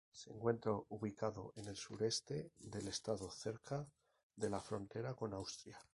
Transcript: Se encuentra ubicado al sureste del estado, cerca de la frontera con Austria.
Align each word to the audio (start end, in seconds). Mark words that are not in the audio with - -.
Se 0.11 0.31
encuentra 0.31 0.71
ubicado 0.89 1.53
al 1.57 1.75
sureste 1.77 2.49
del 2.57 2.87
estado, 2.87 3.29
cerca 3.29 3.85
de 4.35 4.49
la 4.49 4.59
frontera 4.59 5.13
con 5.13 5.31
Austria. 5.35 5.77